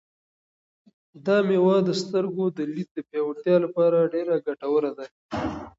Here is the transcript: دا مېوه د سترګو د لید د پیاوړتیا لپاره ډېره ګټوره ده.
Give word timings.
دا 1.25 1.37
مېوه 1.47 1.77
د 1.87 1.89
سترګو 2.01 2.45
د 2.57 2.59
لید 2.73 2.89
د 2.93 2.97
پیاوړتیا 3.09 3.55
لپاره 3.65 4.09
ډېره 4.13 4.35
ګټوره 4.47 4.91
ده. 4.97 5.05